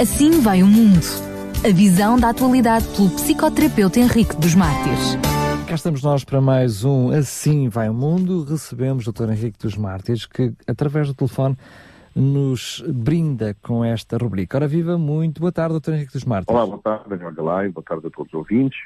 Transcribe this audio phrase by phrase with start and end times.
[0.00, 1.00] Assim vai o mundo.
[1.64, 5.16] A visão da atualidade pelo psicoterapeuta Henrique dos Mártires.
[5.68, 8.42] Cá estamos nós para mais um Assim vai o mundo.
[8.44, 9.30] Recebemos o Dr.
[9.30, 11.56] Henrique dos Mártires, que através do telefone
[12.16, 14.56] nos brinda com esta rubrica.
[14.56, 15.92] Ora viva, muito boa tarde, Dr.
[15.92, 16.56] Henrique dos Mártires.
[16.56, 18.78] Olá, boa tarde, Daniel Galay, boa tarde a todos os ouvintes.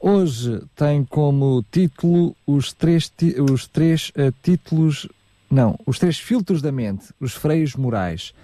[0.00, 3.12] Hoje tem como título os três,
[3.50, 5.08] os três uh, títulos,
[5.50, 8.34] não, os três filtros da mente, os freios morais.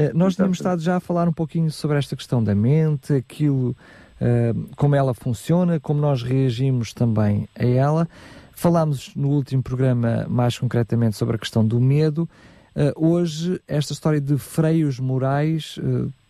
[0.00, 3.70] Uh, nós tínhamos estado já a falar um pouquinho sobre esta questão da mente, aquilo,
[3.70, 8.08] uh, como ela funciona, como nós reagimos também a ela.
[8.52, 12.28] Falámos no último programa mais concretamente sobre a questão do medo.
[12.94, 15.78] hoje, esta história de freios morais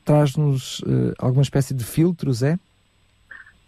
[0.05, 0.81] traz-nos
[1.19, 2.57] alguma espécie de filtros, é?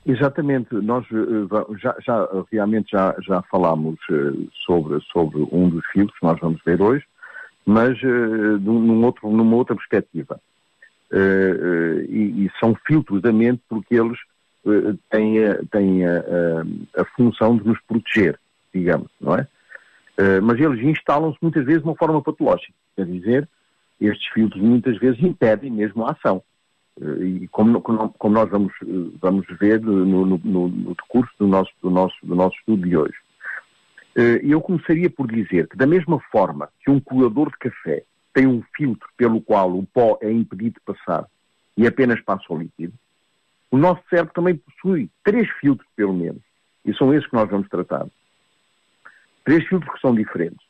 [0.05, 6.19] Exatamente, nós eh, já, já realmente já, já falámos eh, sobre, sobre um dos filtros
[6.19, 7.05] que nós vamos ver hoje,
[7.64, 10.40] mas uh, num outro, numa outra perspectiva.
[11.10, 14.18] Uh, uh, e, e, são filtros da mente porque eles
[15.10, 15.34] têm,
[15.70, 18.38] têm a, a, a, função de nos proteger,
[18.72, 19.46] digamos, não é?
[20.41, 23.48] mas eles instalam-se muitas vezes de uma forma patológica, quer dizer,
[24.00, 26.41] estes filtros muitas vezes impedem mesmo a ação.
[27.20, 28.72] E como, como, nós vamos,
[29.20, 32.97] vamos ver no, no, no, no decurso do nosso, do, nosso, do nosso estudo de
[32.97, 33.16] hoje.
[34.14, 38.46] Eh, eu começaria por dizer que, da mesma forma que um coador de café tem
[38.46, 41.27] um filtro pelo qual o pó é impedido de passar
[41.77, 42.92] e apenas passa o líquido,
[43.70, 46.42] o nosso cérebro também possui três filtros, pelo menos,
[46.84, 48.06] e são esses que nós vamos tratar.
[49.44, 50.64] Três filtros que são diferentes,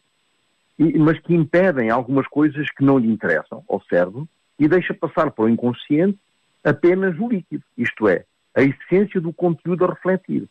[0.79, 5.45] mas que impedem algumas coisas que não lhe interessam ao cérebro e deixa passar para
[5.45, 6.19] o inconsciente
[6.63, 10.49] apenas o líquido, isto é, a essência do conteúdo a refletir.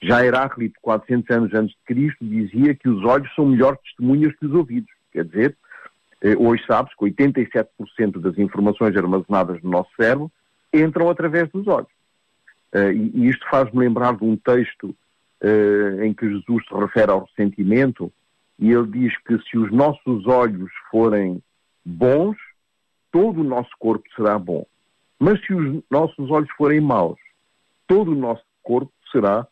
[0.00, 4.46] Já Heráclito, 400 anos antes de Cristo, dizia que os olhos são melhores testemunhas que
[4.46, 4.90] os ouvidos.
[5.12, 5.56] Quer dizer,
[6.22, 10.30] eh, hoje sabes que 87% das informações armazenadas no nosso cérebro
[10.72, 11.88] entram através dos olhos.
[12.72, 14.94] Eh, e isto faz-me lembrar de um texto
[15.40, 18.12] eh, em que Jesus se refere ao ressentimento
[18.58, 21.42] e ele diz que se os nossos olhos forem
[21.84, 22.36] bons,
[23.12, 24.66] todo o nosso corpo será bom.
[25.18, 27.18] Mas se os nossos olhos forem maus,
[27.86, 29.46] todo o nosso corpo será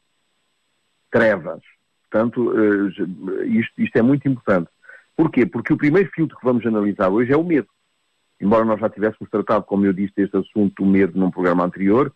[1.19, 1.62] trevas.
[2.10, 4.69] Portanto, eh, isto, isto é muito importante.
[5.16, 5.47] Porquê?
[5.47, 7.69] Porque o primeiro filtro que vamos analisar hoje é o medo.
[8.41, 12.12] Embora nós já tivéssemos tratado, como eu disse, deste assunto do medo num programa anterior,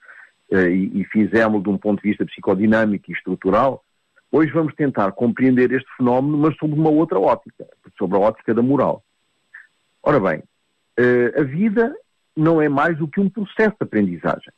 [0.51, 3.83] eh, e, e fizemos de um ponto de vista psicodinâmico e estrutural,
[4.31, 7.67] hoje vamos tentar compreender este fenómeno, mas sob uma outra ótica,
[7.99, 9.03] sobre a ótica da moral.
[10.03, 10.43] Ora bem,
[11.01, 11.95] Uh, a vida
[12.37, 14.53] não é mais do que um processo de aprendizagem.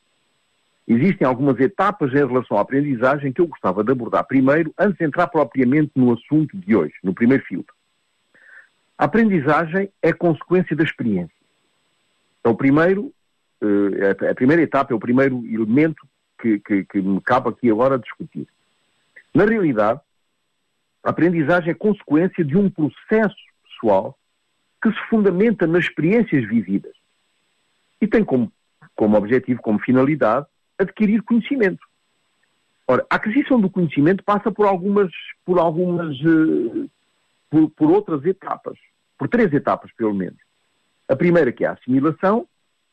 [0.93, 5.05] Existem algumas etapas em relação à aprendizagem que eu gostava de abordar primeiro, antes de
[5.05, 7.75] entrar propriamente no assunto de hoje, no primeiro filtro.
[8.99, 11.35] A aprendizagem é consequência da experiência.
[12.45, 13.13] É o primeiro,
[13.63, 16.07] uh, a primeira etapa, é o primeiro elemento
[16.39, 18.47] que, que, que me cabe aqui agora discutir.
[19.35, 20.01] Na realidade,
[21.03, 24.19] a aprendizagem é consequência de um processo pessoal
[24.83, 26.93] que se fundamenta nas experiências vividas
[27.99, 28.53] e tem como,
[28.95, 30.47] como objetivo, como finalidade,
[30.79, 31.85] adquirir conhecimento.
[32.87, 35.13] Ora, a aquisição do conhecimento passa por algumas,
[35.45, 36.91] por algumas, uh,
[37.49, 38.79] por, por outras etapas,
[39.17, 40.39] por três etapas pelo menos.
[41.09, 42.47] A primeira que é a assimilação,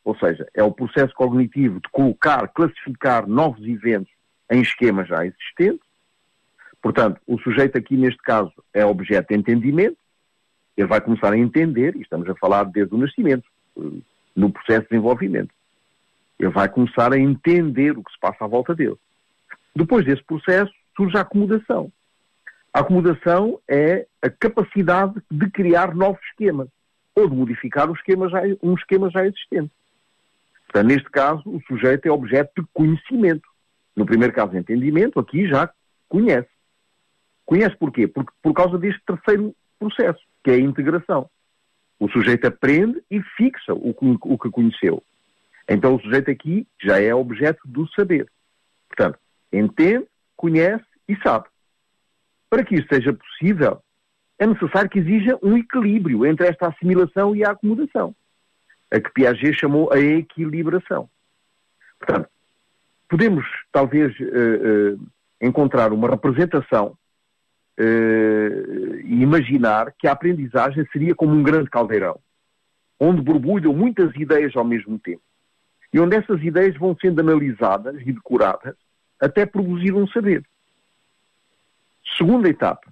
[0.04, 4.12] ou seja, é o processo cognitivo de colocar, classificar novos eventos
[4.52, 5.88] em esquemas já existentes.
[6.82, 9.98] Portanto, o sujeito aqui neste caso é objeto de entendimento,
[10.78, 13.44] ele vai começar a entender, e estamos a falar desde o nascimento,
[14.36, 15.54] no processo de desenvolvimento.
[16.40, 18.96] Ele vai começar a entender o que se passa à volta dele.
[19.76, 21.92] Depois desse processo surge a acomodação.
[22.74, 26.70] A acomodação é a capacidade de criar novos esquemas
[27.16, 29.72] ou de modificar um esquema já, um esquema já existente.
[30.66, 33.48] Portanto, neste caso, o sujeito é objeto de conhecimento.
[33.96, 35.70] No primeiro caso, entendimento, aqui já
[36.08, 36.50] conhece.
[37.46, 38.08] Conhece porquê?
[38.08, 41.30] Porque, por causa deste terceiro processo que é a integração.
[42.00, 45.04] O sujeito aprende e fixa o, o que conheceu.
[45.70, 48.28] Então o sujeito aqui já é objeto do saber.
[48.88, 49.20] Portanto,
[49.54, 51.46] entende, conhece e sabe.
[52.50, 53.80] Para que isso seja possível,
[54.40, 58.16] é necessário que exija um equilíbrio entre esta assimilação e a acomodação,
[58.90, 61.08] a que Piaget chamou a equilibração.
[62.00, 62.30] Portanto,
[63.08, 65.08] podemos talvez uh, uh,
[65.42, 66.98] encontrar uma representação
[67.80, 72.20] uh, imaginar que a aprendizagem seria como um grande caldeirão,
[73.00, 75.22] onde borbulham muitas ideias ao mesmo tempo.
[75.92, 78.76] E onde essas ideias vão sendo analisadas e decoradas
[79.20, 80.44] até produzir um saber.
[82.18, 82.92] Segunda etapa.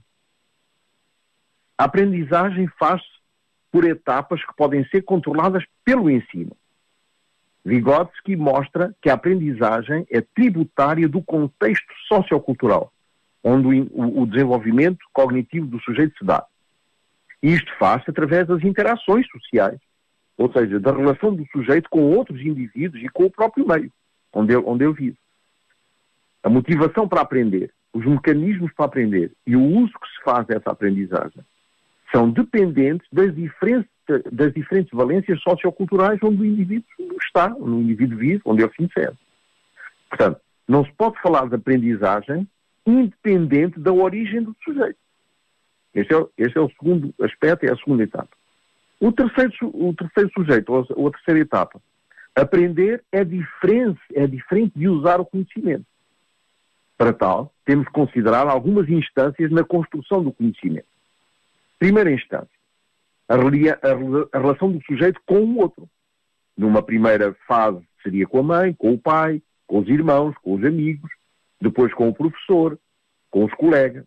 [1.77, 3.07] A aprendizagem faz-se
[3.71, 6.55] por etapas que podem ser controladas pelo ensino.
[7.63, 12.91] Vygotsky mostra que a aprendizagem é tributária do contexto sociocultural,
[13.43, 16.45] onde o, desenvolvimento cognitivo do sujeito se dá.
[17.43, 19.79] E isto faz-se através das interações sociais,
[20.37, 23.91] ou seja, da relação do sujeito com outros indivíduos e com o próprio meio
[24.33, 25.17] onde ele, onde ele vive.
[26.43, 30.71] A motivação para aprender, os mecanismos para aprender e o uso que se faz dessa
[30.71, 31.43] aprendizagem
[32.11, 33.89] são dependentes das diferentes,
[34.31, 36.85] das diferentes valências socioculturais onde o indivíduo
[37.25, 39.15] está, onde o indivíduo vive, onde ele se insere.
[40.09, 42.47] Portanto, não se pode falar de aprendizagem
[42.85, 44.97] independente da origem do sujeito.
[45.93, 48.36] Este é, este é o segundo aspecto, é a segunda etapa.
[48.99, 51.79] O terceiro, o terceiro sujeito, ou a, terceira etapa,
[52.35, 55.85] aprender é diferente, é diferente de usar o conhecimento.
[56.97, 60.87] Para tal, temos que considerar algumas instâncias na construção do conhecimento.
[61.77, 62.49] Primeira instância,
[63.29, 65.87] a, a, a relação do sujeito com o outro.
[66.57, 70.63] Numa primeira fase seria com a mãe, com o pai, com os irmãos, com os
[70.63, 71.11] amigos,
[71.61, 72.79] depois com o professor,
[73.29, 74.05] com os colegas.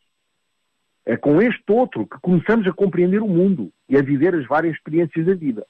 [1.04, 4.74] É com este outro que começamos a compreender o mundo e a viver as várias
[4.74, 5.66] experiências da vida.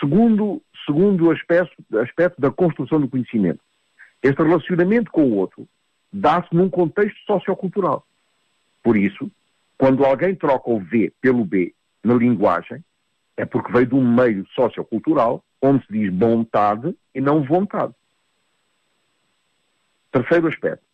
[0.00, 3.60] Segundo, segundo aspecto, aspecto da construção do conhecimento,
[4.22, 5.68] este relacionamento com o outro
[6.12, 8.06] dá-se num contexto sociocultural.
[8.82, 9.30] Por isso,
[9.76, 12.82] quando alguém troca o V pelo B na linguagem,
[13.36, 17.92] é porque veio de um meio sociocultural onde se diz vontade e não vontade.
[20.12, 20.84] Terceiro aspecto.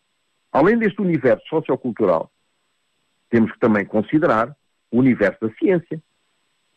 [0.51, 2.31] Além deste universo sociocultural,
[3.31, 4.55] temos que também considerar
[4.91, 6.03] o universo da ciência,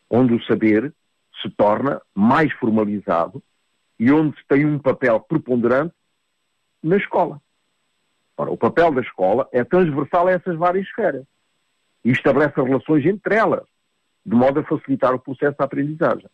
[0.08, 0.94] onde o saber
[1.42, 3.42] se torna mais formalizado
[3.98, 5.94] e onde tem um papel preponderante
[6.82, 7.42] na escola.
[8.36, 11.26] Ora, o papel da escola é transversal a essas várias esferas
[12.04, 13.66] e estabelece relações entre elas,
[14.24, 16.28] de modo a facilitar o processo de aprendizagem.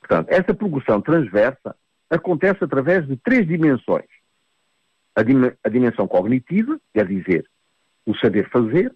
[0.00, 1.74] Portanto, essa progressão transversa
[2.10, 4.08] acontece através de três dimensões.
[5.16, 7.48] A, dim a dimensão cognitiva, quer dizer,
[8.06, 8.94] o saber fazer,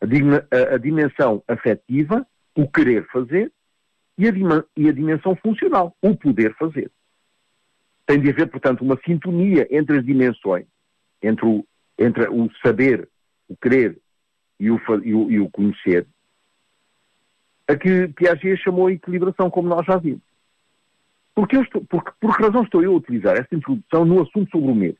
[0.00, 3.52] a, a dimensão afetiva, o querer fazer,
[4.18, 4.32] e a,
[4.76, 6.90] e a dimensão funcional, o poder fazer.
[8.06, 10.66] Tem de haver, portanto, uma sintonia entre as dimensões,
[11.22, 11.66] entre o,
[11.98, 13.08] entre o saber,
[13.48, 13.98] o querer
[14.58, 16.06] e o, e o, e o conhecer,
[17.68, 20.22] a que Piaget chamou a equilibração, como nós já vimos.
[21.34, 24.70] Porque, estou, porque, por que razão estou eu a utilizar esta introdução no assunto sobre
[24.70, 24.98] o medo?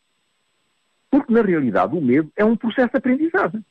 [1.17, 3.65] Porque, na realidade, o medo é um processo de aprendizagem.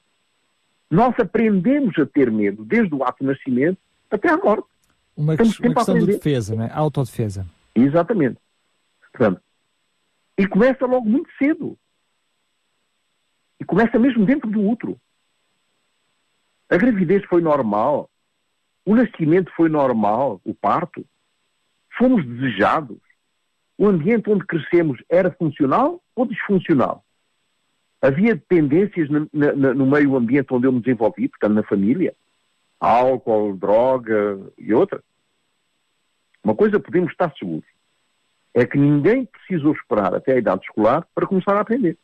[0.90, 3.78] Nós aprendemos a ter medo desde o ato de nascimento
[4.10, 4.68] até à morte.
[5.16, 6.72] Uma, uma questão de defesa, não é?
[6.74, 7.46] Autodefesa.
[7.76, 8.40] Exatamente.
[9.12, 9.40] Portanto,
[10.36, 11.78] e começa logo muito cedo.
[13.60, 15.00] E começa mesmo dentro do útero.
[16.68, 18.10] A gravidez foi normal.
[18.84, 20.42] O nascimento foi normal.
[20.44, 21.06] O parto.
[21.96, 22.98] Fomos desejados.
[23.78, 27.05] O ambiente onde crescemos era funcional ou disfuncional?
[28.02, 32.14] Havia tendências no, no, no meio ambiente onde eu me desenvolvi, portanto, na família?
[32.80, 35.04] Álcool, droga e outra?
[36.44, 37.66] Uma coisa podemos estar seguros.
[38.54, 41.98] É que ninguém precisou esperar até a idade escolar para começar a aprender.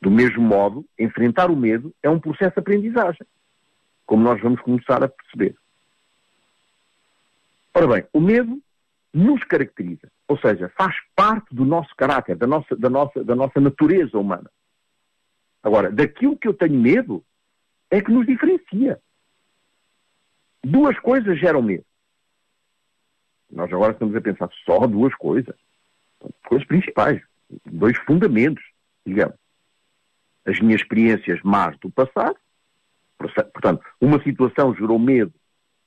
[0.00, 3.26] Do mesmo modo, enfrentar o medo é um processo de aprendizagem,
[4.06, 5.56] como nós vamos começar a perceber.
[7.74, 8.60] Ora bem, o medo
[9.12, 13.60] nos caracteriza, ou seja, faz parte do nosso caráter, da nossa, da nossa, da nossa
[13.60, 14.48] natureza humana.
[15.62, 17.24] Agora, daquilo que eu tenho medo
[17.90, 19.00] é que nos diferencia.
[20.62, 21.84] Duas coisas geram medo.
[23.50, 25.56] Nós agora estamos a pensar só duas coisas.
[26.46, 27.22] Coisas principais,
[27.64, 28.62] dois fundamentos,
[29.06, 29.34] digamos
[30.48, 32.36] as minhas experiências más do passado,
[33.18, 35.32] portanto, uma situação gerou medo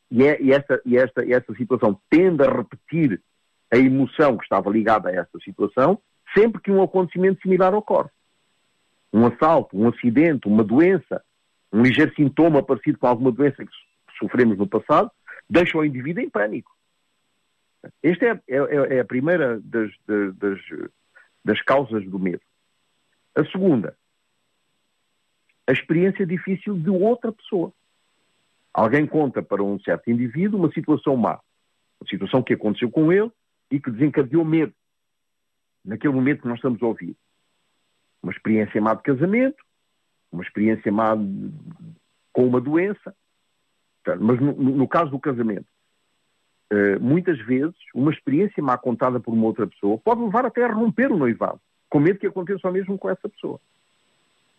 [0.09, 3.21] e, é, e, esta, e, esta, e esta situação tende a repetir
[3.71, 6.01] a emoção que estava ligada a esta situação
[6.35, 8.09] sempre que um acontecimento similar ocorre.
[9.13, 11.23] Um assalto, um acidente, uma doença,
[11.71, 13.71] um ligeiro sintoma parecido com alguma doença que
[14.17, 15.11] sofremos no passado,
[15.49, 16.71] deixa o indivíduo em pânico.
[18.01, 20.59] Esta é, é, é a primeira das, das,
[21.43, 22.41] das causas do medo.
[23.35, 23.95] A segunda
[25.67, 27.71] a experiência difícil de outra pessoa.
[28.73, 31.39] Alguém conta para um certo indivíduo uma situação má,
[31.99, 33.31] uma situação que aconteceu com ele
[33.71, 34.73] e que desencadeou medo,
[35.83, 37.15] naquele momento que nós estamos a ouvir.
[38.21, 39.63] Uma experiência má de casamento,
[40.31, 41.51] uma experiência má de,
[42.33, 43.15] com uma doença.
[44.19, 45.65] Mas no, no caso do casamento,
[46.71, 50.71] uh, muitas vezes uma experiência má contada por uma outra pessoa pode levar até a
[50.71, 51.59] romper o noivado,
[51.89, 53.59] com medo que aconteça o mesmo com essa pessoa.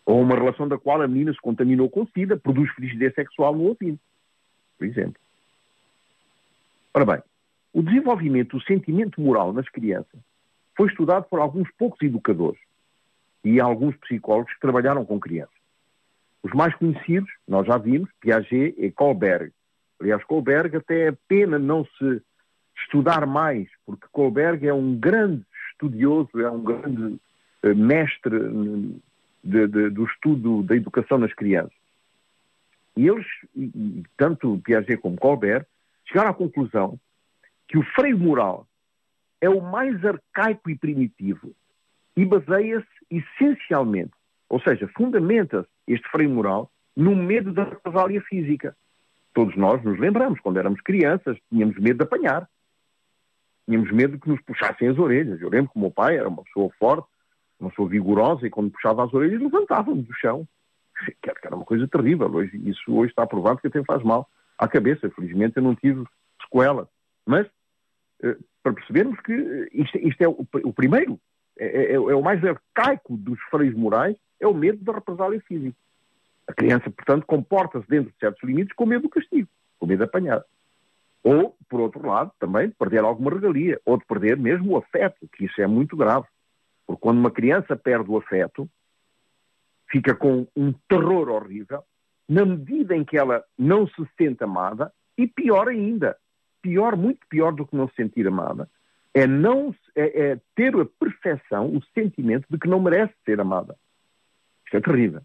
[0.05, 3.63] Ou uma relação da qual a menina se contaminou com sida, produz frigidez sexual no
[3.63, 4.01] ouvinte,
[4.77, 5.21] por exemplo.
[6.93, 7.23] Ora bem,
[7.73, 10.19] O desenvolvimento do sentimento moral nas crianças
[10.77, 12.61] foi estudado por alguns poucos educadores
[13.43, 15.55] e alguns psicólogos que trabalharam com crianças.
[16.43, 19.51] Os mais conhecidos, nós já vimos, Piaget e Kohlberg.
[19.99, 22.21] Aliás, Kohlberg até é pena não se
[22.83, 27.19] estudar mais, porque Kohlberg é um grande estudioso, é um grande
[27.63, 28.37] uh, mestre
[29.43, 31.73] de, de, do estudo da educação nas crianças.
[32.95, 33.25] E eles,
[34.17, 35.65] tanto Piaget como Colbert,
[36.05, 36.99] chegaram à conclusão
[37.73, 38.67] que o freio moral
[39.41, 41.55] é o mais arcaico e primitivo
[42.15, 44.13] e baseia-se essencialmente,
[44.47, 48.77] ou seja, fundamenta-se este freio moral no medo da represália física.
[49.33, 52.47] Todos nós nos lembramos, quando éramos crianças, tínhamos medo de apanhar.
[53.65, 55.41] Tínhamos medo que nos puxassem as orelhas.
[55.41, 57.07] Eu lembro que o meu pai era uma pessoa forte,
[57.59, 60.47] uma pessoa vigorosa, e quando puxava as orelhas levantava-me do chão.
[61.23, 62.31] Que era uma coisa terrível.
[62.31, 65.09] Hoje, isso hoje está provado que até faz mal à cabeça.
[65.09, 66.03] Felizmente eu não tive
[66.39, 66.87] sequela.
[67.25, 67.47] Mas,
[68.61, 71.19] para percebermos que eh, isto, isto é o, o primeiro,
[71.57, 75.41] é, é, é, é, o mais arcaico dos freios morais, é o medo da represália
[75.41, 75.77] física.
[76.47, 79.47] A criança, portanto, comporta-se dentro de certos limites com medo do castigo,
[79.79, 80.43] com medo de apanhar.
[81.23, 85.27] Ou, por outro lado, também de perder alguma regalia, ou de perder mesmo o afeto,
[85.31, 86.27] que isso é muito grave.
[86.85, 88.69] Porque quando uma criança perde o afeto,
[89.89, 91.83] fica com um terror horrível,
[92.27, 96.17] na medida em que ela não se sente amada, e pior ainda,
[96.63, 98.67] pior, muito pior do que não se sentir amada,
[99.13, 103.77] é, não, é, é ter a percepção, o sentimento de que não merece ser amada.
[104.65, 105.21] Isto é terrível.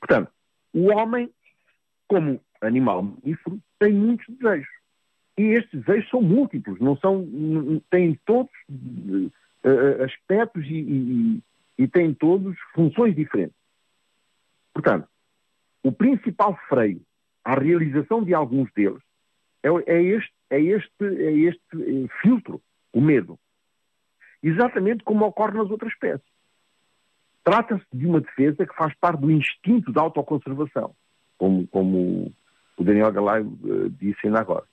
[0.00, 0.30] Portanto,
[0.72, 1.30] o homem,
[2.08, 4.68] como animal mamífero, tem muitos desejos.
[5.36, 7.28] E estes desejos são múltiplos, não são,
[7.90, 11.42] têm todos uh, aspectos e, e,
[11.78, 13.56] e têm todos funções diferentes.
[14.72, 15.06] Portanto,
[15.82, 17.02] o principal freio
[17.44, 19.02] à realização de alguns deles
[19.66, 23.38] é, é, este, é, este, é este eh, filtro, o medo.
[24.42, 26.26] Exatamente como ocorre nas outras espécies.
[27.42, 30.94] Trata-se de uma defesa que faz parte do instinto da autoconservação,
[31.38, 32.32] como, como
[32.76, 34.64] o Daniel Galaio uh, disse ainda agora.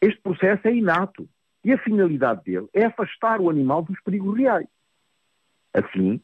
[0.00, 1.28] Este processo é inato
[1.64, 4.68] e a finalidade dele é afastar o animal dos perigos reais.
[5.72, 6.20] Assim,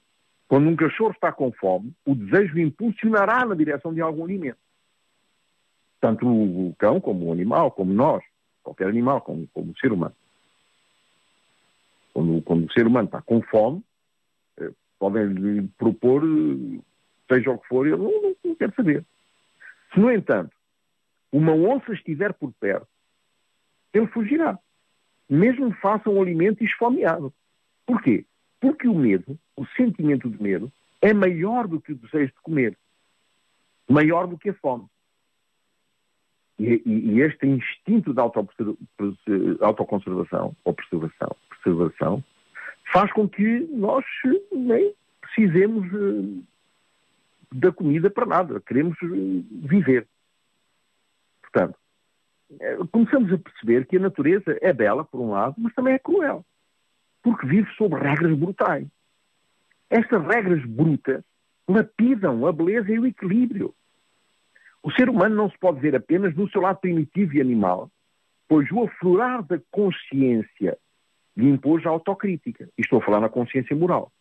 [0.46, 4.58] quando um cachorro está com fome, o desejo impulsionará na direção de algum alimento.
[6.02, 8.24] Tanto o cão, como o animal, como nós,
[8.60, 10.16] qualquer animal, como, como o ser humano.
[12.12, 13.84] Quando, quando, o ser humano está com fome,
[14.58, 16.24] eh, podem lhe propor,
[17.30, 19.06] seja o que for, ele não, não, não quer saber.
[19.94, 20.50] Se, no entanto,
[21.30, 22.88] uma onça estiver por perto,
[23.94, 24.58] ele fugirá.
[25.30, 27.32] Mesmo faça um alimento esfomeado.
[27.86, 28.26] Porquê?
[28.60, 32.76] Porque o medo, o sentimento de medo, é maior do que o desejo de comer.
[33.88, 34.86] Maior do que a fome.
[36.62, 42.22] E, e, este instinto de autoconservação, ou preservação, preservação,
[42.92, 44.04] faz com que nós
[44.52, 46.40] nem precisemos uh,
[47.52, 48.60] da comida para nada.
[48.60, 50.06] Queremos uh, viver.
[51.40, 51.76] Portanto,
[52.60, 55.98] eh, começamos a perceber que a natureza é bela, por um lado, mas também é
[55.98, 56.46] cruel.
[57.24, 58.86] Porque vive sob regras brutais.
[59.90, 61.24] Estas regras brutas
[61.68, 63.74] lapidam a beleza e o equilíbrio.
[64.82, 67.90] O ser humano não se pode ver apenas no seu lado primitivo e animal,
[68.48, 70.76] pois o aflorar da consciência
[71.36, 72.68] lhe impôs a autocrítica.
[72.76, 74.12] E estou a falar na consciência moral.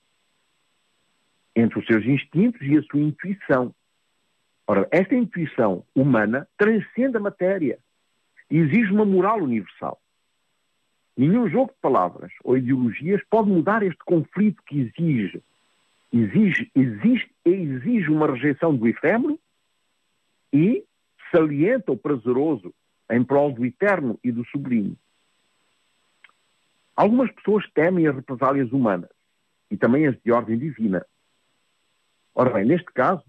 [1.55, 3.73] Entre os seus instintos e a sua intuição.
[4.67, 7.79] Ora, esta intuição humana transcende a matéria
[8.49, 9.99] e exige uma moral universal.
[11.17, 15.43] Nenhum jogo de palavras ou ideologias pode mudar este conflito que exige,
[16.13, 19.37] exige, existe e exige uma rejeição do efêmero
[20.51, 20.85] e
[21.31, 22.73] salienta o prazeroso
[23.09, 24.97] em prol do eterno e do sublime.
[26.95, 29.09] Algumas pessoas temem as represálias humanas
[29.69, 31.05] e também as de ordem divina.
[32.35, 33.23] Ora bem, neste caso,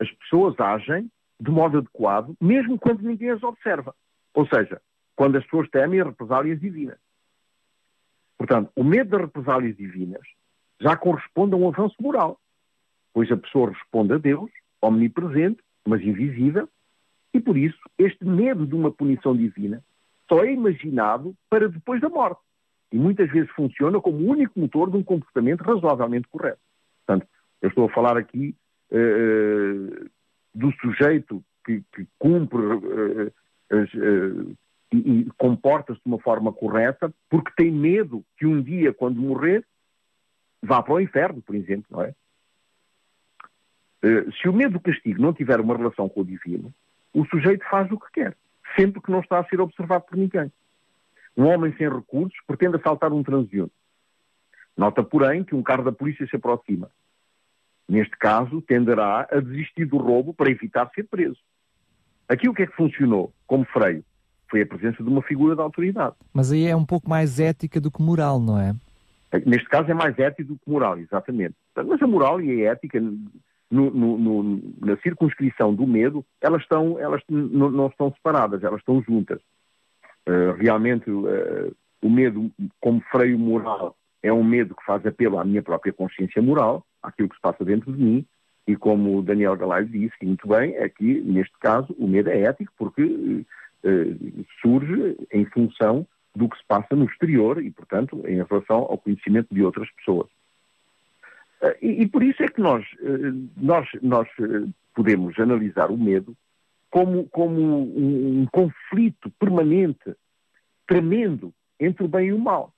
[0.00, 3.94] as pessoas agem de modo adequado, mesmo quando ninguém as observa.
[4.34, 4.80] Ou seja,
[5.14, 6.98] quando as pessoas temem as represálias divinas.
[8.36, 10.22] Portanto, o medo das represálias divinas
[10.80, 12.40] já corresponde a um avanço moral,
[13.12, 16.68] pois a pessoa responde a Deus, omnipresente, mas invisível,
[17.32, 19.82] e por isso este medo de uma punição divina
[20.28, 22.40] só é imaginado para depois da morte.
[22.92, 26.60] E muitas vezes funciona como o único motor de um comportamento razoavelmente correto.
[27.06, 27.26] Portanto,
[27.60, 28.54] eu estou a falar aqui
[28.90, 30.10] uh,
[30.54, 33.26] do sujeito que, que cumpre uh,
[33.72, 34.56] uh,
[34.92, 39.64] e, e comporta-se de uma forma correta porque tem medo que um dia, quando morrer,
[40.62, 42.14] vá para o inferno, por exemplo, não é?
[44.02, 46.72] Uh, se o medo do castigo não tiver uma relação com o divino,
[47.12, 48.36] o sujeito faz o que quer.
[48.76, 50.52] sempre que não está a ser observado por ninguém.
[51.36, 53.72] Um homem sem recursos pretende assaltar um transeunte.
[54.76, 56.90] Nota, porém, que um carro da polícia se aproxima.
[57.88, 61.38] Neste caso, tenderá a desistir do roubo para evitar ser preso.
[62.28, 64.04] Aqui o que é que funcionou como freio?
[64.50, 66.14] Foi a presença de uma figura de autoridade.
[66.32, 68.74] Mas aí é um pouco mais ética do que moral, não é?
[69.44, 71.54] Neste caso é mais ético do que moral, exatamente.
[71.74, 72.98] Mas a moral e a ética,
[73.70, 79.02] no, no, no, na circunscrição do medo, elas, estão, elas não estão separadas, elas estão
[79.02, 79.40] juntas.
[80.26, 85.44] Uh, realmente, uh, o medo como freio moral é um medo que faz apelo à
[85.44, 88.26] minha própria consciência moral, àquilo que se passa dentro de mim,
[88.66, 92.42] e como o Daniel Galay disse muito bem, é que, neste caso, o medo é
[92.42, 98.42] ético porque uh, surge em função do que se passa no exterior e, portanto, em
[98.42, 100.28] relação ao conhecimento de outras pessoas.
[101.60, 104.28] Uh, e, e, por isso é que nós, uh, nós, nós
[104.94, 106.36] podemos analisar o medo
[106.90, 110.14] como, como um, um conflito permanente,
[110.86, 112.72] tremendo, entre o bem e o mal.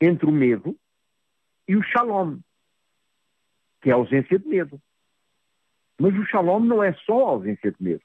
[0.00, 0.76] Entre o medo
[1.66, 2.38] e o shalom,
[3.80, 4.80] que é a ausência de medo.
[5.98, 8.02] Mas o shalom não é só a ausência de medo.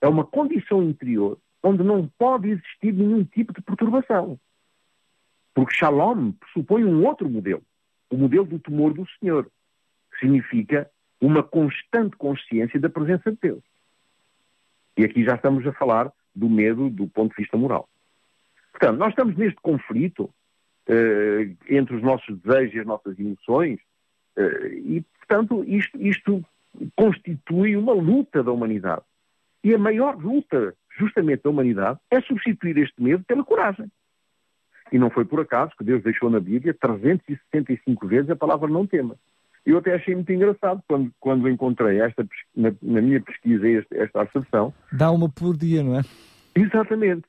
[0.00, 4.38] É uma condição interior onde não pode existir nenhum tipo de perturbação.
[5.54, 7.62] Porque shalom pressupõe um outro modelo,
[8.12, 9.50] o modelo do temor do Senhor,
[10.20, 10.88] significa
[11.18, 13.62] uma constante consciência da presença de Deus.
[14.98, 17.88] E aqui já estamos a falar do medo do ponto de vista moral.
[18.70, 23.80] Portanto, nós estamos neste conflito uh, entre os nossos desejos e as nossas emoções,
[24.36, 26.44] uh, e, portanto, isto, isto
[26.94, 29.02] constitui uma luta da humanidade.
[29.64, 33.90] E a maior luta, justamente, da humanidade é substituir este medo pela coragem.
[34.92, 38.86] E não foi por acaso que Deus deixou na Bíblia 365 vezes a palavra não
[38.86, 39.16] tema.
[39.64, 44.22] Eu até achei muito engraçado quando, quando encontrei esta, na, na minha pesquisa esta, esta
[44.22, 44.74] asserção.
[44.92, 46.02] Dá uma por dia, não é?
[46.54, 47.24] Exatamente.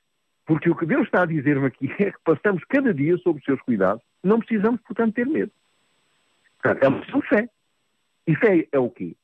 [0.45, 3.45] Porque o que Deus está a dizer-me aqui é que passamos cada dia sob os
[3.45, 5.51] seus cuidados, não precisamos, portanto, ter medo.
[6.61, 7.49] Portanto, é uma questão de fé.
[8.27, 9.15] E fé é o quê?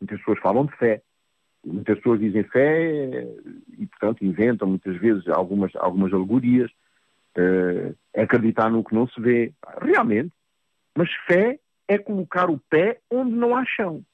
[0.00, 1.02] Muitas pessoas falam de fé.
[1.64, 3.26] Muitas pessoas dizem fé
[3.78, 6.70] e, portanto, inventam muitas vezes algumas, algumas alegorias.
[7.38, 9.52] Uh, acreditar no que não se vê.
[9.80, 10.32] Realmente.
[10.96, 14.04] Mas fé é colocar o pé onde não há chão.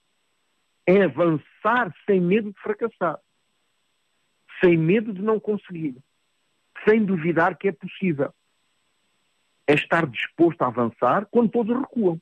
[0.86, 3.18] É avançar sem medo de fracassar.
[4.62, 5.96] Sem medo de não conseguir.
[6.86, 8.32] Sem duvidar que é possível.
[9.66, 12.20] É estar disposto a avançar quando todos recuam.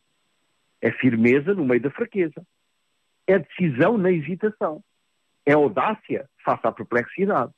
[0.81, 2.45] É firmeza no meio da fraqueza
[3.27, 4.83] é decisão na hesitação.
[5.47, 7.53] É audácia face à perplexidade.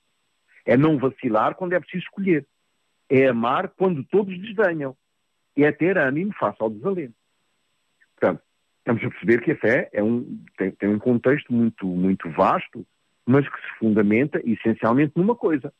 [0.65, 2.47] É não vacilar quando é preciso escolher.
[3.09, 4.97] É amar quando todos desdenham.
[5.57, 7.15] É ter ânimo face ao desalento.
[8.19, 8.43] Portanto,
[8.79, 12.87] estamos a perceber que a fé é um, tem, tem um contexto muito, muito vasto,
[13.25, 15.73] mas que se fundamenta essencialmente numa coisa.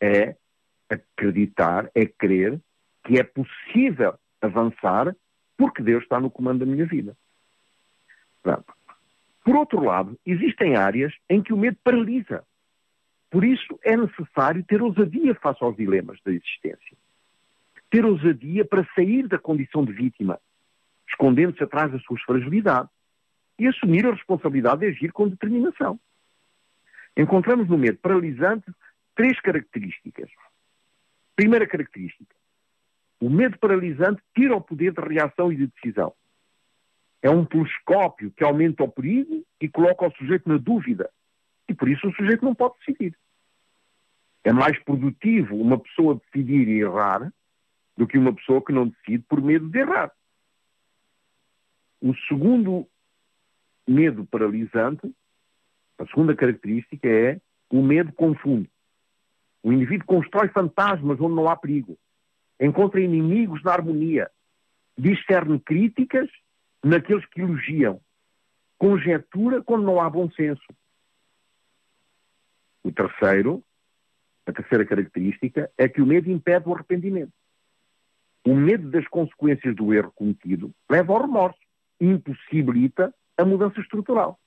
[0.00, 0.36] É
[0.88, 2.60] acreditar, é crer
[3.04, 5.14] que é possível avançar
[5.56, 7.16] porque Deus está no comando da minha vida.
[8.42, 8.72] Pronto.
[9.44, 12.44] Por outro lado, existem áreas em que o medo paralisa.
[13.30, 16.96] Por isso é necessário ter ousadia face aos dilemas da existência.
[17.88, 20.40] Ter ousadia para sair da condição de vítima,
[21.08, 22.90] escondendo-se atrás das suas fragilidades
[23.58, 25.98] e assumir a responsabilidade de agir com determinação.
[27.16, 28.70] Encontramos no medo paralisante
[29.14, 30.30] três características.
[31.36, 32.34] Primeira característica:
[33.20, 36.12] o medo paralisante tira o poder de reação e de decisão.
[37.22, 41.10] É um telescópio que aumenta o perigo e coloca o sujeito na dúvida.
[41.70, 43.16] E por isso o sujeito não pode decidir.
[44.42, 47.32] É mais produtivo uma pessoa decidir e errar
[47.96, 50.10] do que uma pessoa que não decide por medo de errar.
[52.00, 52.88] O segundo
[53.86, 55.14] medo paralisante,
[55.96, 58.68] a segunda característica é o medo confunde.
[59.62, 61.96] O indivíduo constrói fantasmas onde não há perigo.
[62.58, 64.28] Encontra inimigos na harmonia.
[64.98, 66.28] Discerne críticas
[66.82, 68.00] naqueles que elogiam.
[68.76, 70.64] Conjetura quando não há bom senso.
[72.82, 73.62] O terceiro,
[74.46, 77.32] a terceira característica, é que o medo impede o arrependimento.
[78.46, 81.58] O medo das consequências do erro cometido leva ao remorso
[82.00, 84.38] e impossibilita a mudança estrutural.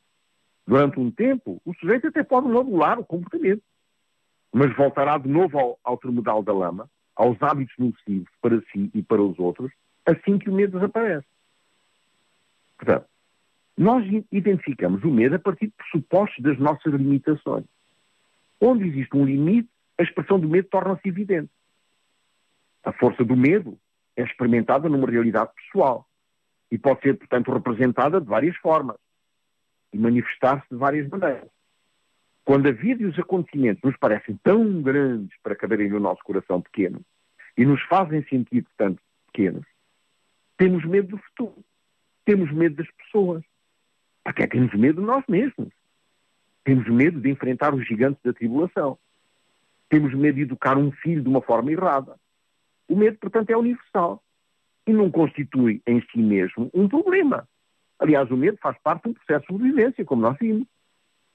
[0.66, 3.62] Durante um tempo, o sujeito até pode modular o comportamento,
[4.52, 9.04] mas voltará de novo ao, ao termodal da lama, aos hábitos nocivos para si e
[9.04, 9.72] para os outros,
[10.06, 11.28] assim que o medo desaparece.
[12.78, 13.06] Portanto,
[13.78, 17.66] nós identificamos o medo a partir de pressupostos das nossas limitações.
[18.66, 21.52] Onde existe um limite, a expressão do medo torna-se evidente.
[22.82, 23.78] A força do medo
[24.16, 26.08] é experimentada numa realidade pessoal
[26.72, 28.96] e pode ser, portanto, representada de várias formas
[29.92, 31.50] e manifestar-se de várias maneiras.
[32.46, 36.62] quando a vida e os acontecimentos nos parecem tão grandes para caberem no nosso coração
[36.62, 37.02] pequeno
[37.58, 39.66] e nos fazem sentir tanto pequenos,
[40.58, 41.62] temos medo do futuro.
[42.24, 43.44] Temos medo das pessoas.
[44.24, 45.74] Até temos medo de nós mesmos.
[46.64, 48.98] Temos medo de enfrentar os gigantes da tribulação.
[49.90, 52.16] Temos medo de educar um filho de uma forma errada.
[52.88, 54.24] O medo, portanto, é universal
[54.88, 57.48] e não constitui em si mesmo um problema.
[58.00, 60.68] Aliás, o medo faz parte de um processo de sobrevivência, como nós vimos.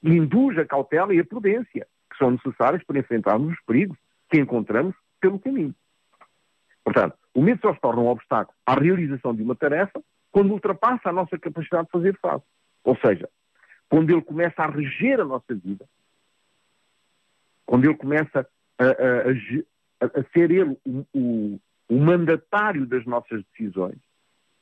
[0.03, 3.97] E induz a cautela e a prudência, que são necessárias para enfrentarmos os perigos
[4.29, 5.75] que encontramos pelo caminho.
[6.83, 11.09] Portanto, o medo só se torna um obstáculo à realização de uma tarefa quando ultrapassa
[11.09, 12.45] a nossa capacidade de fazer face.
[12.83, 13.29] Ou seja,
[13.89, 15.85] quando ele começa a reger a nossa vida,
[17.65, 18.47] quando ele começa
[18.77, 23.97] a, a, a, a ser ele o, o, o, mandatário das nossas decisões,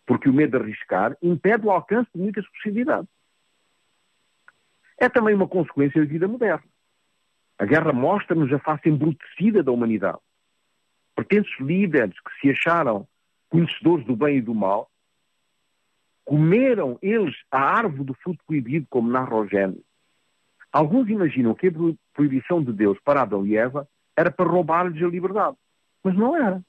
[0.06, 3.10] porque o medo de arriscar impede o alcance de muitas possibilidades.
[4.98, 6.64] É também uma consequência da vida moderna.
[7.60, 10.20] A guerra mostra-nos a face embrutecida da humanidade.
[11.16, 13.08] Pertences líderes que se acharam
[13.50, 14.90] conhecedores do bem e do mal
[16.28, 19.48] Comeram eles a árvore do fruto proibido, como narra o.
[20.74, 21.72] Alguns imaginam que a
[22.14, 25.56] proibição de Deus para Adão e Eva era para roubar-lhes a liberdade.
[26.04, 26.62] Mas não era.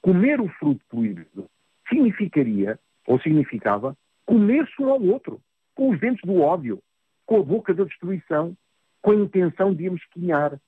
[0.00, 1.46] Comer o fruto proibido
[1.86, 5.42] significaria, ou significava, comer-se um ao outro,
[5.74, 6.82] com os dentes do ódio,
[7.26, 8.56] com a boca da destruição,
[9.02, 10.58] com a intenção de amesquinhar,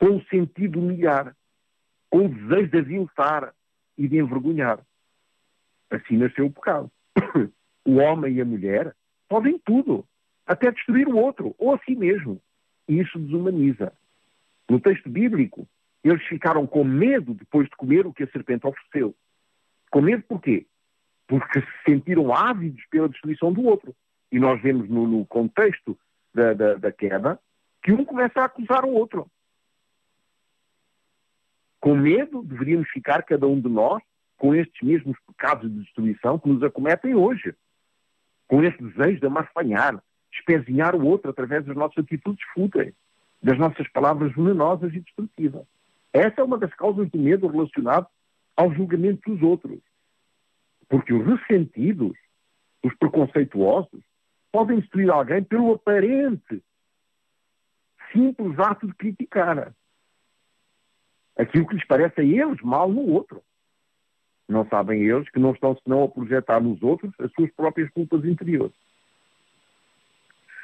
[0.00, 1.36] com o sentido de humilhar,
[2.10, 3.54] com o desejo de aviltar
[3.96, 4.80] e de envergonhar.
[5.88, 6.90] Assim nasceu o pecado.
[7.86, 8.94] o homem e a mulher
[9.28, 10.04] podem tudo,
[10.44, 12.40] até destruir o outro, ou a si mesmo.
[12.88, 13.92] E isso desumaniza.
[14.68, 15.66] No texto bíblico,
[16.02, 19.14] eles ficaram com medo depois de comer o que a serpente ofereceu.
[19.90, 20.66] Com medo porquê?
[21.26, 23.94] Porque se sentiram ávidos pela destruição do outro.
[24.30, 25.98] E nós vemos no, no contexto
[26.34, 27.38] da, da, da queda
[27.82, 29.30] que um começa a acusar o outro.
[31.80, 34.02] Com medo deveríamos ficar cada um de nós
[34.36, 37.54] com estes mesmos pecados de destruição que nos acometem hoje
[38.46, 42.94] com esse desejo de amarfanhar, espezinhar o outro através das nossas atitudes fúteis,
[43.42, 45.66] das nossas palavras venenosas e destrutivas.
[46.12, 48.06] Essa é uma das causas do medo relacionado
[48.56, 49.80] ao julgamento dos outros.
[50.88, 52.16] Porque os ressentidos,
[52.82, 54.02] os preconceituosos,
[54.50, 56.62] podem destruir alguém pelo aparente
[58.12, 59.74] simples ato de criticar
[61.36, 63.42] aquilo que lhes parece a eles mal no outro.
[64.48, 68.24] Não sabem eles que não estão senão a projetar nos outros as suas próprias culpas
[68.24, 68.74] interiores.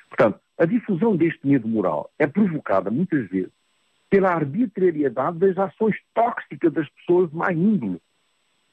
[0.09, 3.53] Portanto, a difusão deste medo moral é provocada muitas vezes
[4.13, 7.99] pela arbitrariedade das ações tóxicas das pessoas de má índole,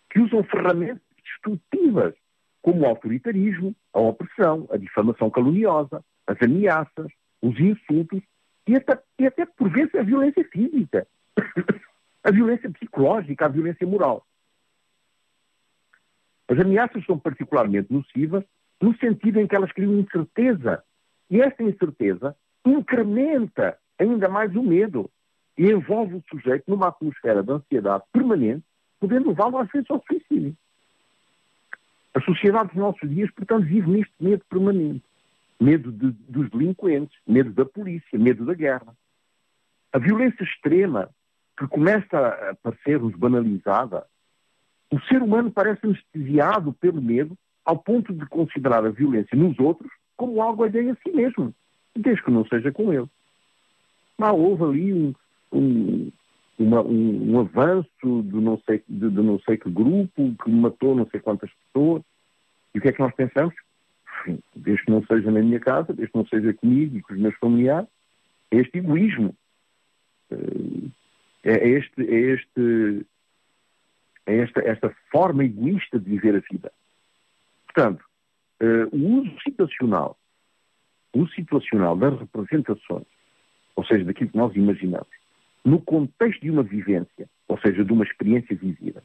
[0.10, 2.14] que usam ferramentas destrutivas,
[2.62, 7.08] como o autoritarismo, a opressão, a difamação caluniosa, as ameaças,
[7.42, 8.22] os insultos
[8.68, 11.08] e até, e até por vezes, a violência física,
[12.22, 14.26] a violência psicológica, a violência moral.
[16.50, 18.44] As ameaças são particularmente nocivas
[18.82, 20.84] no sentido em que elas criam incerteza.
[21.30, 22.36] E esta incerteza
[22.66, 25.10] incrementa ainda mais o medo
[25.56, 28.64] e envolve o sujeito numa atmosfera de ansiedade permanente,
[29.00, 30.56] podendo levá-lo às vezes ao suicídio.
[32.16, 35.04] A sociedade dos nossos dias, portanto, vive neste medo permanente.
[35.60, 38.96] Medo de, dos delinquentes, medo da polícia, medo da guerra.
[39.94, 41.10] A violência extrema,
[41.58, 44.08] que começa a parecer-nos banalizada,
[44.92, 49.92] o ser humano parece anestesiado pelo medo ao ponto de considerar a violência nos outros
[50.18, 51.54] como algo alheio a si mesmo,
[51.96, 53.08] desde que não seja com ele.
[54.18, 55.14] Mas houve ali um,
[55.54, 56.12] um,
[56.58, 57.88] uma, um, um avanço
[58.24, 62.04] de não, sei, de, de não sei que grupo que matou não sei quantas pessoas.
[62.74, 63.56] E o que é que nós pensamos?
[64.22, 67.14] Enfim, desde que não seja na minha casa, desde que não seja comigo e com
[67.14, 67.88] os meus familiares,
[68.52, 69.34] este egoísmo.
[70.32, 70.90] Eh,
[71.44, 73.06] é, é este, é este
[74.30, 76.72] é esta, esta forma egoísta de viver a vida.
[77.66, 78.04] Portanto,
[78.62, 80.18] uh, o uso situacional,
[81.14, 83.08] o uso situacional das representações,
[83.76, 85.08] ou seja, daquilo que nós imaginamos,
[85.66, 89.04] no contexto de uma vivência, ou seja, de uma experiência vivida,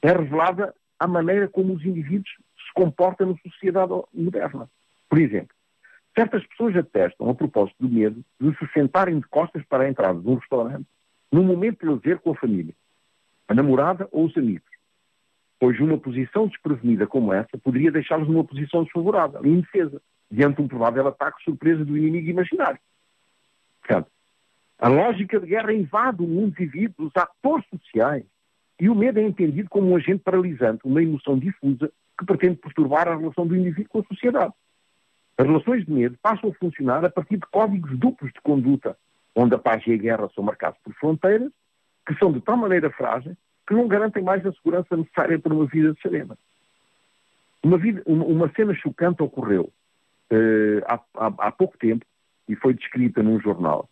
[0.00, 4.68] é revelada a maneira como os indivíduos se comportam na sociedade moderna.
[5.08, 5.54] Por exemplo,
[6.16, 10.18] certas pessoas atestam, a propósito do medo, de se sentarem de costas para a entrada
[10.18, 10.86] de um restaurante
[11.30, 12.74] num momento de lazer com a família
[13.52, 14.70] a namorada ou os amigos.
[15.60, 20.68] Pois uma posição desprevenida como essa poderia deixá-los numa posição desfavorável, indefesa, diante de um
[20.68, 22.80] provável ataque surpresa do inimigo imaginário.
[23.80, 24.10] Portanto,
[24.78, 28.24] a lógica de guerra invade o mundo vivido dos atores sociais
[28.80, 33.06] e o medo é entendido como um agente paralisante, uma emoção difusa que pretende perturbar
[33.06, 34.54] a relação do indivíduo com a sociedade.
[35.36, 38.96] As relações de medo passam a funcionar a partir de códigos duplos de conduta,
[39.36, 41.52] onde a paz e a guerra são marcados por fronteiras,
[42.06, 43.36] que são de tal maneira frágeis
[43.66, 46.36] que não garantem mais a segurança necessária para uma vida serena.
[47.62, 49.72] Uma, vida, uma, cena chocante ocorreu
[50.32, 52.04] uh, há, há, há, pouco tempo
[52.48, 53.88] e foi descrita num jornal,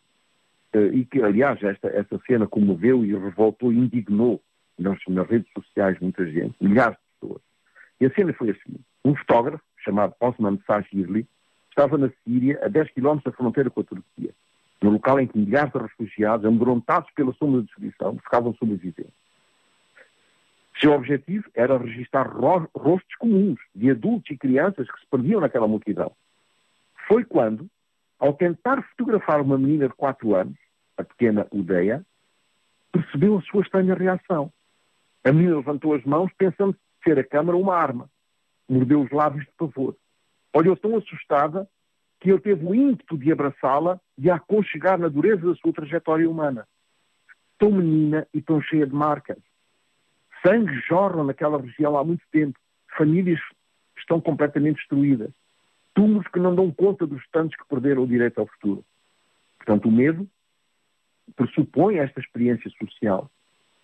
[0.75, 4.43] uh, e que, aliás, esta, esta cena comoveu e revoltou indignou
[4.77, 7.43] nas, nas redes sociais muita gente, milhares de pessoas.
[8.01, 8.77] E a cena foi assim.
[9.05, 11.27] Um fotógrafo, chamado Osman Sajirli,
[11.69, 14.35] estava na Síria, a 10 km da fronteira com a Turquia,
[14.83, 19.13] no local em que milhares de refugiados, amedrontados pela sombra de destruição, ficavam sobrevivendo.
[20.81, 26.13] Seu objetivo era registrar rostos comuns de adultos e crianças que se perdiam naquela multidão.
[27.07, 27.69] Foi quando,
[28.19, 30.57] ao tentar fotografar uma menina de 4 anos,
[30.97, 32.05] a pequena Udeia,
[32.91, 34.51] percebeu a sua estranha reação.
[35.23, 38.09] A menina levantou as mãos pensando ser a câmara uma arma.
[38.69, 39.95] Mordeu os lábios de pavor.
[40.55, 41.69] Olhou tão assustada
[42.21, 46.29] que ele teve o ímpeto de abraçá-la e a aconchegar na dureza da sua trajetória
[46.29, 46.69] humana.
[47.59, 49.39] Tão menina e tão cheia de marcas.
[50.47, 52.59] Sangue jorra naquela região há muito tempo.
[52.97, 53.41] Famílias
[53.99, 55.31] estão completamente destruídas.
[55.95, 58.85] Túmulos que não dão conta dos tantos que perderam o direito ao futuro.
[59.59, 60.29] Portanto, o medo
[61.35, 63.31] pressupõe esta experiência social.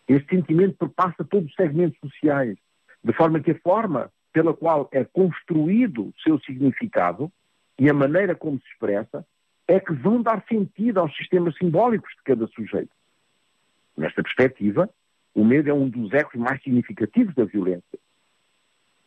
[0.08, 2.56] Este sentimento perpassa todos os segmentos sociais,
[3.02, 7.32] de forma que a forma pela qual é construído o seu significado
[7.78, 9.26] e a maneira como se expressa
[9.68, 12.90] é que vão dar sentido aos sistemas simbólicos de cada sujeito.
[13.96, 14.88] Nesta perspectiva,
[15.34, 17.98] o medo é um dos ecos mais significativos da violência.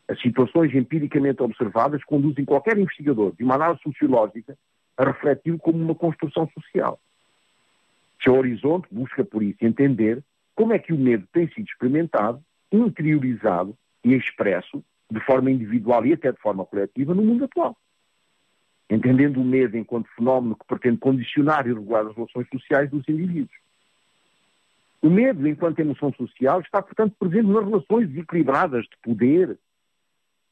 [0.08, 4.58] As situações empiricamente observadas conduzem qualquer investigador de uma análise sociológica
[4.98, 7.00] a refletir como uma construção social.
[8.22, 10.22] Seu horizonte busca, por isso, entender
[10.56, 16.14] como é que o medo tem sido experimentado, interiorizado e expresso de forma individual e
[16.14, 17.78] até de forma coletiva no mundo atual.
[18.90, 23.56] Entendendo o medo enquanto fenómeno que pretende condicionar e regular as relações sociais dos indivíduos.
[25.02, 29.58] O medo, enquanto emoção social, está, portanto, presente nas relações desequilibradas de poder.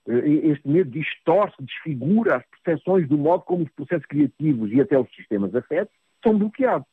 [0.07, 4.97] Eh, este medo distorce, desfigura as percepções do modo como os processos criativos e até
[4.97, 6.87] os sistemas afetos são bloqueados.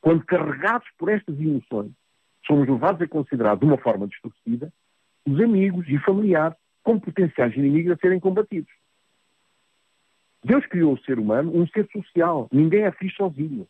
[0.00, 1.92] Quando carregados por estas emoções,
[2.46, 4.72] somos levados a considerar de uma forma distorcida
[5.26, 8.72] os amigos e familiares como potenciais inimigos a serem combatidos.
[10.44, 12.48] Deus criou o ser humano um ser social.
[12.52, 13.66] Ninguém é feliz sozinho.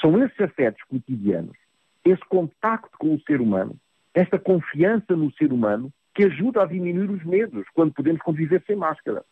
[0.00, 1.56] São esses afetos cotidianos
[2.04, 3.76] esse contacto com o ser humano,
[4.14, 8.76] esta confiança no ser humano, que ajuda a diminuir os medos quando podemos conviver sem
[8.76, 9.24] máscara.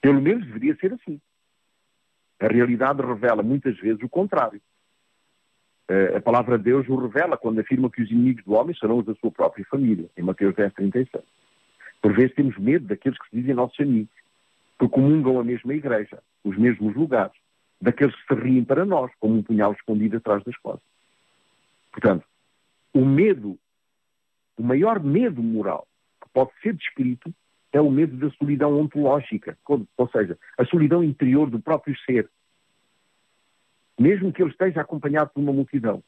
[0.00, 1.20] Pelo menos deveria ser assim.
[2.40, 4.60] A realidade revela muitas vezes o contrário.
[6.16, 9.04] A palavra de Deus o revela quando afirma que os inimigos do homem serão os
[9.04, 11.24] da sua própria família, em Mateus 10, 36.
[12.00, 14.14] Por vezes temos medo daqueles que se dizem nossos amigos,
[14.82, 17.36] que comungam a mesma igreja, os mesmos lugares,
[17.80, 20.82] daqueles que se riem para nós, como um punhal escondido atrás das costas.
[21.92, 22.26] Portanto,
[22.92, 23.56] o medo,
[24.58, 25.86] o maior medo moral
[26.20, 27.32] que pode ser descrito
[27.72, 32.28] é o medo da solidão ontológica, ou seja, a solidão interior do próprio ser.
[33.96, 36.02] Mesmo que ele esteja acompanhado por uma multidão,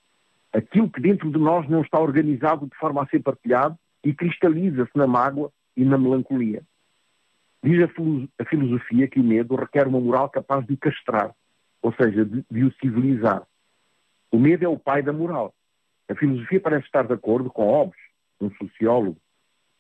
[0.53, 4.97] aquilo que dentro de nós não está organizado de forma a ser partilhado e cristaliza-se
[4.97, 6.65] na mágoa e na melancolia.
[7.65, 7.83] Diz
[8.39, 11.35] a filosofia que o medo requer uma moral capaz de o castrar,
[11.81, 13.43] ou seja, de, de o civilizar.
[14.31, 15.55] O medo é o pai da moral.
[16.07, 17.99] A filosofia parece estar de acordo com Hobbes,
[18.39, 19.17] um sociólogo,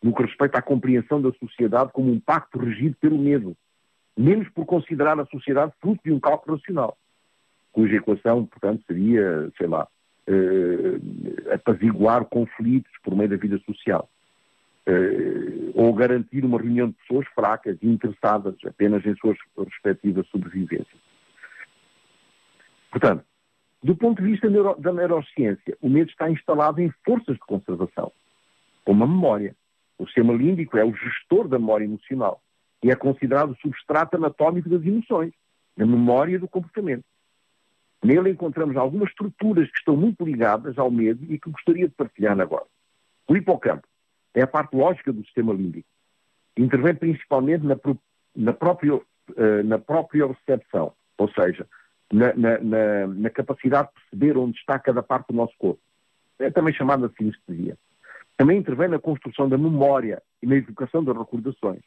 [0.02, 3.54] no que respeita à compreensão da sociedade como um pacto regido pelo medo,
[4.16, 6.96] menos por considerar a sociedade fruto de um cálculo racional,
[7.70, 9.86] cuja equação, portanto, seria, sei lá,
[10.26, 14.08] eh, apaziguar conflitos por meio da vida social.
[14.86, 21.00] Eh, ou garantir uma reunião de pessoas fracas e interessadas apenas em suas respectivas sobrevivências.
[22.90, 23.24] Portanto,
[23.82, 28.12] do ponto de vista neuro, da neurociência, o medo está instalado em forças de conservação,
[28.84, 29.56] como a memória.
[29.98, 32.42] O sistema límbico é o gestor da memória emocional
[32.82, 35.32] e é considerado o substrato anatómico das emoções,
[35.76, 37.04] da memória e do comportamento.
[38.02, 42.38] Nele encontramos algumas estruturas que estão muito ligadas ao medo e que gostaria de partilhar
[42.38, 42.66] agora.
[43.26, 43.86] O hipocampo
[44.34, 45.88] é a parte lógica do sistema límbico.
[46.56, 47.76] Intervém principalmente na,
[48.34, 49.02] na, própria, uh,
[49.64, 51.66] na própria recepção, ou seja,
[52.12, 55.80] na, na, na, capacidade de perceber onde está cada parte do nosso corpo.
[56.38, 57.76] É também chamada sinestesia.
[58.36, 61.82] Também intervém na construção da memória e na evocação das recordações.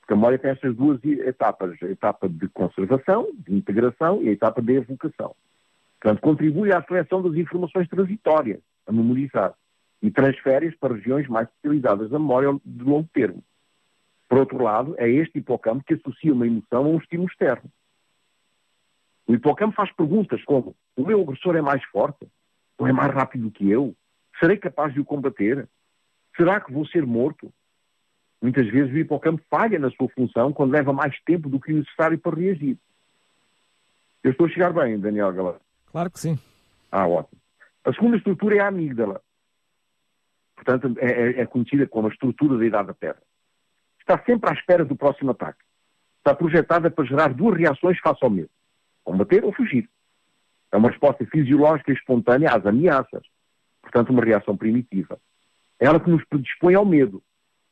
[0.00, 4.32] Porque a memória tem estas duas etapas, a etapa de conservação, de integração e a
[4.32, 5.34] etapa de evocação.
[6.00, 9.54] Portanto, contribui à seleção das informações transitórias, a memorizar,
[10.02, 13.42] e transfere-as para regiões mais especializadas da memória de longo termo.
[14.28, 17.70] Por outro lado, é este hipocampo que associa uma emoção a um estímulo externo.
[19.26, 22.26] O hipocampo faz perguntas como: o meu agressor é mais forte?
[22.78, 23.94] Ou é mais rápido que eu?
[24.38, 25.68] Serei capaz de o combater?
[26.36, 27.52] Será que vou ser morto?
[28.40, 31.76] Muitas vezes o hipocampo falha na sua função quando leva mais tempo do que o
[31.76, 32.78] necessário para reagir.
[34.24, 35.60] Eu estou a chegar bem, Daniel Galera.
[35.90, 36.38] Claro que sim.
[36.90, 37.40] Ah, ótimo.
[37.84, 39.20] A segunda estrutura é a amígdala.
[40.62, 43.22] Portanto, é, é, é conhecida como a estrutura da idade da pedra.
[43.98, 45.58] Está sempre à espera do próximo ataque.
[46.18, 48.50] Está projetada para gerar duas reações face ao medo.
[49.02, 49.88] Combater ou fugir.
[50.70, 53.22] É uma resposta fisiológica e espontânea às ameaças.
[53.80, 55.18] Portanto, uma reação primitiva.
[55.78, 57.22] É ela que nos predispõe ao medo.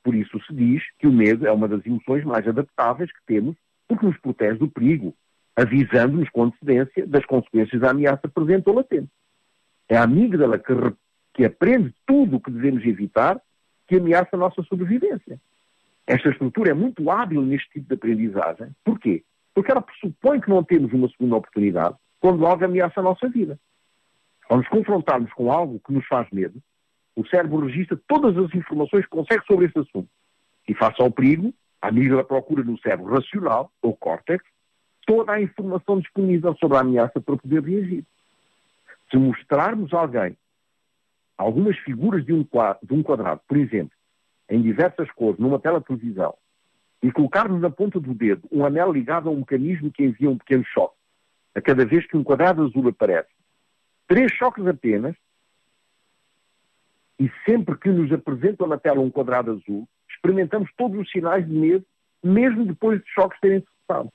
[0.03, 3.55] Por isso se diz que o medo é uma das emoções mais adaptáveis que temos
[3.87, 5.15] porque nos protege do perigo,
[5.55, 9.11] avisando-nos com antecedência das consequências da ameaça presente ou latente.
[9.89, 10.73] É a amígdala que,
[11.39, 13.41] que aprende tudo o que devemos evitar
[13.87, 15.41] que ameaça a nossa sobrevivência.
[16.05, 18.75] Esta estrutura é muito hábil neste tipo de aprendizagem.
[18.85, 19.23] Porquê?
[19.55, 23.57] Porque ela pressupõe que não temos uma segunda oportunidade quando algo ameaça a nossa vida.
[24.49, 26.61] Ao nos confrontarmos com algo que nos faz medo,
[27.15, 30.09] o cérebro registra todas as informações que consegue sobre esse assunto.
[30.67, 34.45] E face ao perigo, a amígdala procura no cérebro racional, ou córtex,
[35.07, 38.05] toda a informação disponível sobre a ameaça para poder reagir.
[39.09, 40.37] Se mostrarmos a alguém
[41.39, 43.97] algumas figuras de um, quadrado, de um quadrado, por exemplo,
[44.51, 46.35] em diversas cores, numa tela de televisão,
[47.01, 50.37] e colocarmos na ponta do dedo um anel ligado a um mecanismo que envia um
[50.37, 50.97] pequeno choque,
[51.55, 53.29] a cada vez que um quadrado azul aparece,
[54.09, 55.15] três choques apenas,
[57.21, 61.53] e sempre que nos apresentam na tela um quadrado azul, experimentamos todos os sinais de
[61.53, 61.85] medo,
[62.23, 64.13] mesmo depois de choques terem cessado.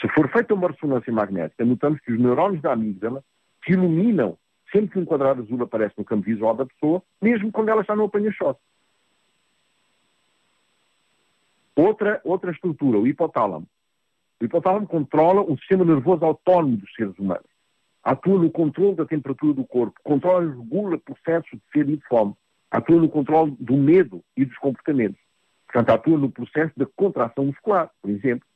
[0.00, 3.22] Se for feita uma ressonância magnética, notamos que os neurônios da amígdala
[3.64, 4.36] se iluminam
[4.72, 7.94] sempre que um quadrado azul aparece no campo visual da pessoa, mesmo quando ela está
[7.94, 8.60] no apanha-choque.
[11.76, 13.66] Outra, outra estrutura, o hipotálamo.
[14.40, 17.48] O hipotálamo controla o sistema nervoso autónomo dos seres humanos.
[18.02, 22.06] Atua no controle da temperatura do corpo, controla e regula processos de sede e de
[22.06, 22.34] fome.
[22.70, 25.20] Atua no controle do medo e dos comportamentos.
[25.66, 28.46] Portanto, atua no processo da contração muscular, por exemplo.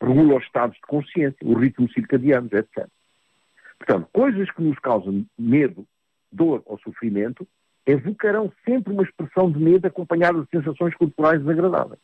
[0.00, 2.88] Regula os estados de consciência, o ritmo circadiano, etc.
[3.78, 5.86] Portanto, coisas que nos causam medo,
[6.32, 7.46] dor ou sofrimento
[7.86, 12.00] evocarão sempre uma expressão de medo acompanhada de sensações corporais desagradáveis.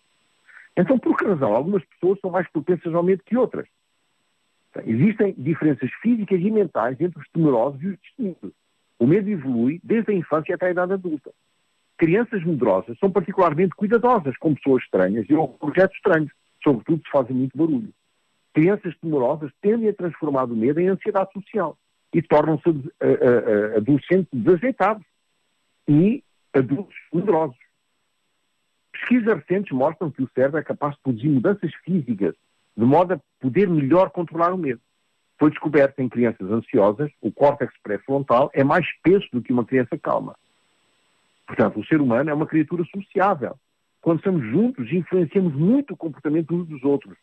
[0.77, 1.55] Então, por que razão?
[1.55, 3.67] Algumas pessoas são mais propensas ao medo que outras.
[4.87, 8.53] Existem diferenças físicas e mentais entre os temerosos e os destemidos.
[8.99, 11.31] O medo evolui desde a infância até a idade adulta.
[11.99, 16.33] Crianças medrosas são particularmente cuidadosas com pessoas estranhas e com projetos estranhos,
[16.63, 17.93] sobretudo se fazem muito barulho
[18.53, 21.77] crianças temorosas tendem a transformar o medo em ansiedade social
[22.13, 25.05] e tornam-se uh, uh, adolescentes desajeitados
[25.89, 27.57] e adultos medrosos.
[28.93, 32.35] Pesquisas recentes mostram que o cérebro é capaz de produzir mudanças físicas
[32.77, 34.81] de modo a poder melhor controlar o medo.
[35.39, 39.99] Foi descoberto em crianças ansiosas, o córtex pré-frontal é mais espesso do que uma criança
[39.99, 40.37] calma.
[41.47, 43.57] Portanto, o ser humano é uma criatura sociável.
[44.01, 47.17] Quando estamos juntos, influenciamos muito o comportamento uns dos outros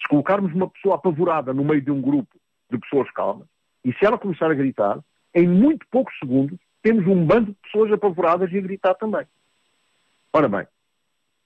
[0.00, 2.38] se colocarmos uma pessoa apavorada no meio de um grupo
[2.70, 3.46] de pessoas calmas,
[3.84, 4.98] e se ela começar a gritar,
[5.34, 9.26] em muito poucos segundos temos um bando de pessoas apavoradas e a gritar também.
[10.32, 10.66] Ora bem,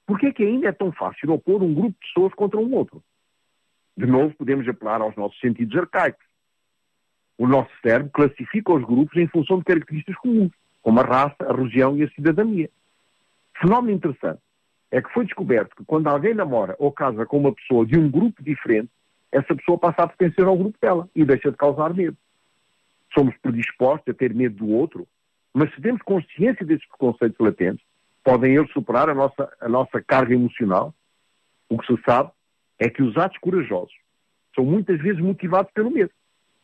[0.06, 3.02] por é que ainda é tão fácil opor um grupo de pessoas contra um outro?
[3.96, 6.24] De novo, podemos apelar aos nossos sentidos arcaicos.
[7.38, 11.54] O nosso cérebro classifica os grupos em função de características comuns, como a raça, a
[11.54, 12.70] região e a cidadania.
[13.60, 14.40] Fenómeno interessante
[14.92, 18.10] é que foi descoberto que quando alguém namora ou casa com uma pessoa de um
[18.10, 18.90] grupo diferente,
[19.32, 22.16] essa pessoa passa a pertencer ao grupo dela e deixa de causar medo.
[23.14, 25.08] Somos predispostos a ter medo do outro,
[25.54, 27.84] mas se temos consciência desses preconceitos latentes,
[28.22, 30.94] podem eles superar a nossa, a nossa carga emocional.
[31.70, 32.30] O que se sabe
[32.78, 33.94] é que os atos corajosos
[34.54, 36.10] são muitas vezes motivados pelo medo.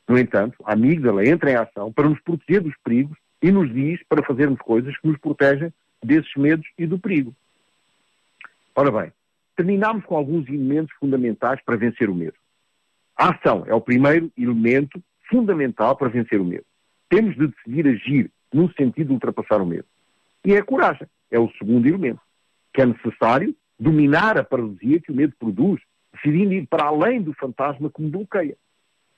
[0.07, 4.01] No entanto, a amígdala entra em ação para nos proteger dos perigos e nos diz
[4.07, 5.73] para fazermos coisas que nos protegem
[6.05, 7.35] desses medos e do perigo.
[8.81, 9.13] Ora bem,
[9.57, 12.37] terminamos com alguns elementos fundamentais para vencer o medo.
[13.17, 16.65] A ação é o primeiro elemento fundamental para vencer o medo.
[17.09, 19.85] Temos de decidir agir no sentido de ultrapassar o medo.
[20.45, 22.21] E é a coragem, é o segundo elemento,
[22.73, 25.83] que é necessário dominar a paralisia que o medo produz,
[26.15, 28.57] decidindo ir para além do fantasma que me bloqueia.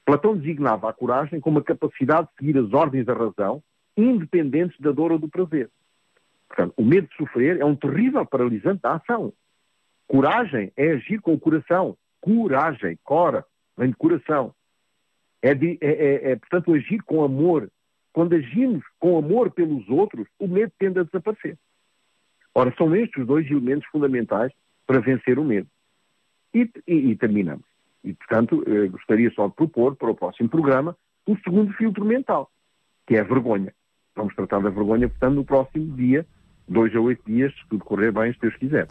[0.07, 3.63] Platão designava a coragem como a capacidade de seguir as ordens da razão,
[3.95, 5.69] independentes da dor ou do prazer.
[6.49, 9.35] Portanto, o medo de sofrer é um terrível paralisante da ação.
[10.11, 11.97] Coragem é agir com o coração.
[12.21, 13.47] Coragem, cora,
[13.79, 14.53] vem de coração.
[15.41, 17.71] É, de, é, é, é, portanto, agir com amor.
[18.13, 21.57] Quando agimos com amor pelos outros, o medo tende a desaparecer.
[22.53, 24.51] Ora, são estes dois elementos fundamentais
[24.85, 25.69] para vencer o medo.
[26.53, 27.65] E, e, e terminamos.
[28.03, 32.51] E, portanto, eh, gostaria só de propor para o próximo programa o segundo filtro mental,
[33.07, 33.73] que é a vergonha.
[34.17, 36.27] Vamos tratar da vergonha, portanto, no próximo dia,
[36.67, 38.89] dois a oito dias, se tudo correr bem, se Deus quiser.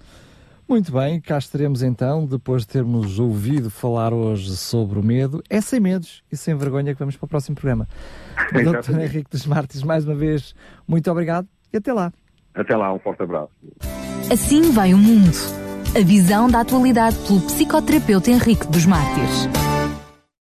[0.70, 5.41] Muito bem, cá estaremos então, depois de termos ouvido falar hoje sobre o medo.
[5.49, 7.88] É sem medos e sem vergonha que vamos para o próximo programa.
[8.53, 8.99] Dr.
[8.99, 10.53] Henrique dos Martins, mais uma vez,
[10.88, 12.13] muito obrigado e até lá.
[12.53, 13.49] Até lá, um forte abraço.
[14.32, 15.36] Assim vai o mundo.
[15.95, 19.68] A visão da atualidade pelo psicoterapeuta Henrique dos Mártires.